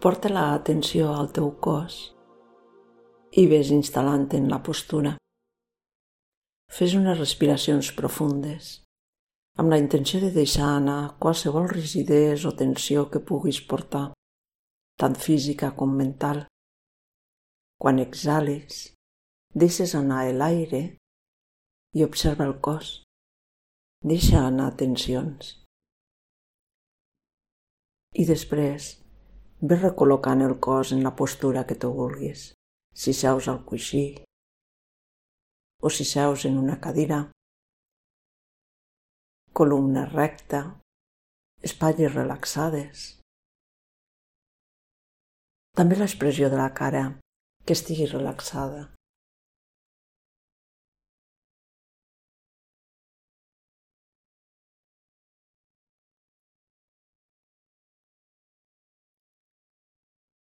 Porta 0.00 0.30
l'atenció 0.32 1.10
al 1.12 1.26
teu 1.36 1.50
cos 1.60 1.94
i 3.36 3.42
ves 3.50 3.68
instal·lant 3.74 4.22
en 4.38 4.46
la 4.48 4.56
postura. 4.64 5.10
Fes 6.72 6.94
unes 6.96 7.18
respiracions 7.18 7.90
profundes 7.98 8.70
amb 9.60 9.68
la 9.74 9.78
intenció 9.82 10.22
de 10.22 10.30
deixar 10.32 10.70
anar 10.78 11.18
qualsevol 11.20 11.68
rigidesa 11.68 12.48
o 12.48 12.52
tensió 12.56 13.02
que 13.12 13.20
puguis 13.20 13.58
portar, 13.72 14.06
tant 14.96 15.18
física 15.26 15.68
com 15.76 15.92
mental. 15.98 16.46
Quan 17.76 18.00
exhales, 18.00 18.80
deixes 19.52 19.92
anar 20.00 20.22
l'aire 20.32 20.82
i 21.92 22.06
observa 22.08 22.48
el 22.48 22.56
cos. 22.64 22.94
Deixa 24.00 24.46
anar 24.46 24.70
tensions. 24.80 25.58
I 28.16 28.24
després, 28.24 28.94
ve 29.62 29.76
recol·locant 29.76 30.40
el 30.46 30.56
cos 30.66 30.92
en 30.96 31.02
la 31.04 31.12
postura 31.16 31.66
que 31.68 31.76
tu 31.76 31.92
vulguis. 31.92 32.50
Si 32.94 33.12
seus 33.12 33.48
al 33.48 33.64
coixí 33.64 34.24
o 35.80 35.90
si 35.90 36.04
seus 36.04 36.44
en 36.44 36.58
una 36.58 36.80
cadira. 36.80 37.20
Columna 39.52 40.04
recta, 40.06 40.60
espatlles 41.62 42.14
relaxades. 42.14 43.06
També 45.76 45.96
l'expressió 45.96 46.50
de 46.52 46.58
la 46.60 46.70
cara, 46.76 47.04
que 47.64 47.76
estigui 47.76 48.06
relaxada. 48.10 48.88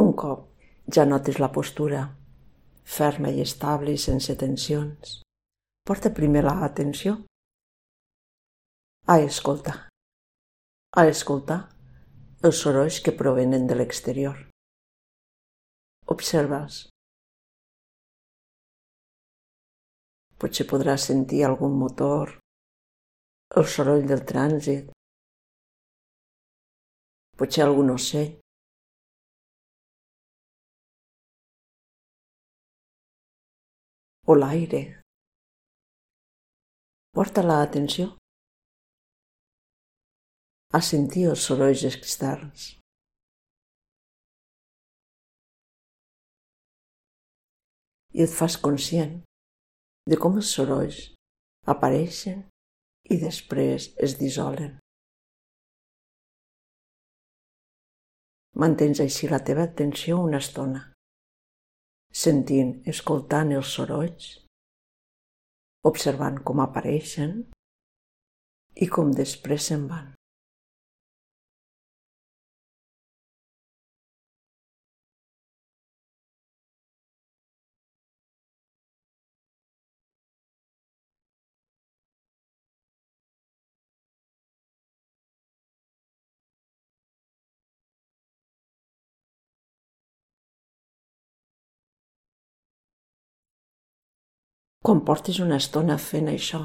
Un 0.00 0.14
cop 0.16 0.46
ja 0.96 1.04
notis 1.04 1.38
la 1.42 1.50
postura, 1.52 2.04
ferma 2.96 3.30
i 3.36 3.42
estable 3.44 3.92
i 3.92 4.00
sense 4.00 4.36
tensions, 4.42 5.18
porta 5.84 6.12
primer 6.16 6.42
l'atenció 6.46 7.18
a 9.06 9.18
escoltar, 9.20 9.76
a 10.96 11.04
escoltar 11.10 11.60
els 12.48 12.62
sorolls 12.64 13.02
que 13.04 13.12
provenen 13.20 13.68
de 13.68 13.76
l'exterior. 13.76 14.40
Observa'ls. 16.16 16.86
Potser 20.40 20.64
podràs 20.70 21.10
sentir 21.10 21.44
algun 21.44 21.76
motor, 21.76 22.38
el 23.60 23.66
soroll 23.68 24.06
del 24.08 24.24
trànsit, 24.24 24.88
potser 27.36 27.66
algun 27.66 27.92
ocell. 28.00 28.38
O 34.30 34.34
l'aire. 34.38 34.82
Porta 37.16 37.42
l'atenció 37.42 38.04
a 40.78 40.80
sentir 40.88 41.24
els 41.30 41.46
sorolls 41.48 41.82
externs. 41.88 42.66
I 48.14 48.22
et 48.26 48.36
fas 48.36 48.58
conscient 48.66 49.16
de 50.12 50.20
com 50.22 50.38
els 50.42 50.52
sorolls 50.58 51.00
apareixen 51.74 52.46
i 53.10 53.18
després 53.24 53.90
es 54.06 54.14
dissolen. 54.22 54.78
Mantens 58.62 59.02
així 59.02 59.34
la 59.34 59.42
teva 59.50 59.66
atenció 59.66 60.22
una 60.22 60.38
estona 60.44 60.89
sentint, 62.10 62.74
escoltant 62.90 63.52
els 63.54 63.72
sorolls, 63.76 64.30
observant 65.86 66.40
com 66.44 66.60
apareixen 66.62 67.36
i 68.76 68.88
com 68.90 69.12
després 69.14 69.70
se'n 69.70 69.86
van. 69.90 70.10
Com 94.86 95.02
portis 95.04 95.38
una 95.44 95.58
estona 95.60 95.96
fent 96.00 96.30
això. 96.32 96.60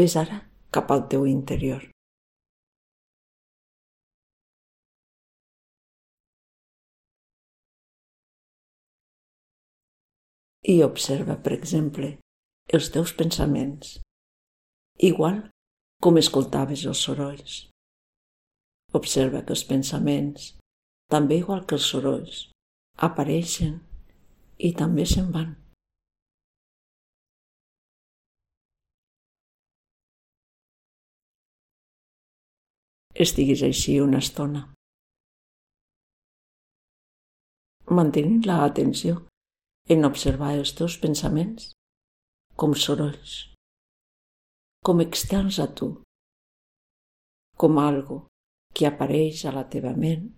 Ves 0.00 0.14
ara 0.16 0.38
cap 0.72 0.92
al 0.94 1.02
teu 1.14 1.26
interior. 1.26 1.88
I 10.62 10.78
observa, 10.86 11.34
per 11.42 11.56
exemple, 11.56 12.12
els 12.78 12.88
teus 12.94 13.10
pensaments, 13.18 13.96
igual 15.10 15.42
com 16.00 16.20
escoltaves 16.22 16.86
els 16.86 17.02
sorolls. 17.02 17.58
Observa 18.94 19.42
que 19.42 19.56
els 19.56 19.66
pensaments, 19.66 20.52
també 21.10 21.42
igual 21.42 21.66
que 21.66 21.74
els 21.74 21.90
sorolls, 21.90 22.51
apareixen 22.98 23.80
i 24.58 24.72
també 24.76 25.04
se'n 25.08 25.30
van. 25.32 25.50
Estiguis 33.14 33.62
així 33.62 33.98
una 34.00 34.18
estona. 34.24 34.62
Mantenint 37.92 38.46
l'atenció 38.48 39.18
en 39.90 40.04
observar 40.08 40.54
els 40.56 40.72
teus 40.78 40.96
pensaments 41.02 41.72
com 42.56 42.74
sorolls, 42.74 43.34
com 44.86 45.02
externs 45.04 45.58
a 45.60 45.66
tu, 45.80 45.90
com 47.56 47.78
algo 47.78 48.22
que 48.72 48.86
apareix 48.88 49.44
a 49.44 49.52
la 49.52 49.66
teva 49.68 49.92
ment 49.96 50.30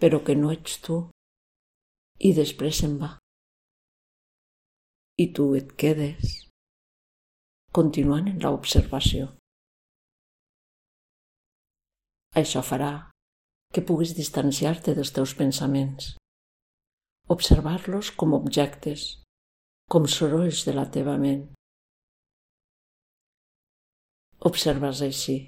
però 0.00 0.22
que 0.24 0.36
no 0.36 0.52
ets 0.54 0.78
tu, 0.84 1.02
i 2.20 2.32
després 2.36 2.80
se'n 2.82 2.96
va. 3.00 3.14
I 5.20 5.26
tu 5.36 5.50
et 5.58 5.74
quedes 5.80 6.38
continuant 7.76 8.26
en 8.30 8.40
l'observació. 8.42 9.28
Això 12.40 12.62
farà 12.64 12.92
que 13.74 13.84
puguis 13.86 14.16
distanciar-te 14.16 14.94
dels 14.96 15.12
teus 15.14 15.36
pensaments, 15.38 16.14
observar-los 17.30 18.10
com 18.18 18.34
objectes, 18.34 19.22
com 19.90 20.08
sorolls 20.10 20.64
de 20.66 20.74
la 20.74 20.88
teva 20.96 21.16
ment. 21.20 21.46
Observes 24.50 25.02
així 25.04 25.38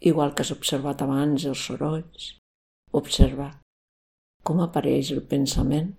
igual 0.00 0.34
que 0.34 0.44
has 0.44 0.52
observat 0.54 1.02
abans 1.02 1.46
els 1.48 1.62
sorolls, 1.68 2.32
observa 2.92 3.50
com 4.46 4.60
apareix 4.62 5.12
el 5.14 5.22
pensament 5.30 5.94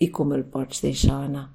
i 0.00 0.10
com 0.16 0.32
el 0.36 0.44
pots 0.52 0.84
deixar 0.84 1.24
anar. 1.26 1.48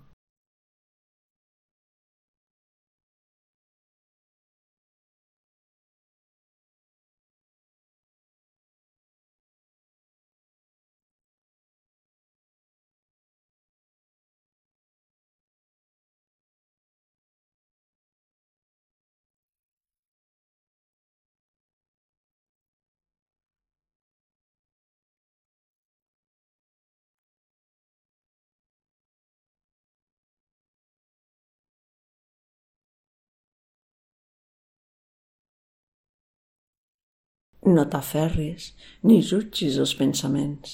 No 37.66 37.82
t'aferris 37.90 38.68
ni 39.10 39.24
jutgis 39.26 39.80
els 39.82 39.96
pensaments, 39.98 40.74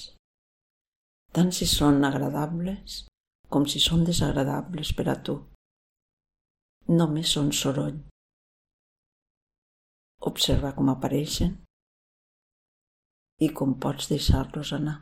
tant 1.32 1.48
si 1.56 1.64
són 1.64 2.04
agradables 2.04 2.98
com 3.48 3.64
si 3.64 3.80
són 3.80 4.04
desagradables 4.04 4.92
per 4.98 5.06
a 5.08 5.16
tu. 5.28 5.38
només 6.88 7.32
són 7.32 7.52
soroll. 7.56 7.98
Observa 10.30 10.72
com 10.76 10.90
apareixen 10.92 11.54
i 13.40 13.48
com 13.60 13.72
pots 13.84 14.10
deixar-los 14.10 14.72
anar. 14.76 14.98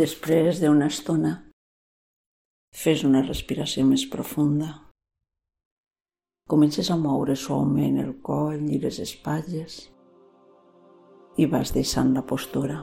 Després 0.00 0.60
d'una 0.62 0.86
estona, 0.88 1.30
fes 2.82 3.02
una 3.04 3.20
respiració 3.26 3.82
més 3.84 4.06
profunda. 4.08 4.68
Comences 6.48 6.88
a 6.88 6.96
moure 6.96 7.36
suaument 7.36 7.98
el 8.00 8.14
coll 8.28 8.62
i 8.72 8.78
les 8.80 9.00
espatlles 9.04 9.76
i 11.36 11.50
vas 11.56 11.74
deixant 11.76 12.14
la 12.16 12.24
postura. 12.32 12.78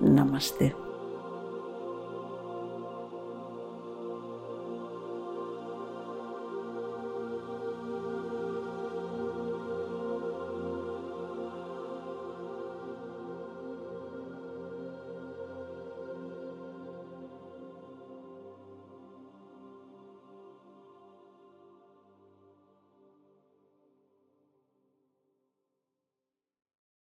Namaste. 0.00 0.70